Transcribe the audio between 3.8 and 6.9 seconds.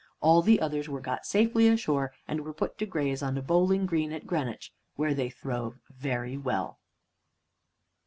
green at Greenwich, where they throve very well.